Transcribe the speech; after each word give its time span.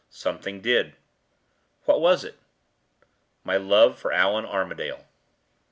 "Something 0.09 0.61
did." 0.61 0.95
"What 1.85 2.01
was 2.01 2.23
it?" 2.23 2.39
"My 3.43 3.57
love 3.57 3.99
for 3.99 4.11
Allan 4.11 4.47
Armadale." 4.47 5.05